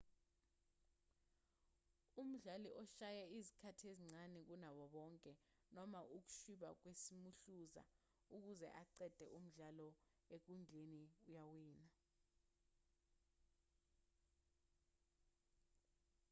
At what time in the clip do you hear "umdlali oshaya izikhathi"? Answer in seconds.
2.21-3.83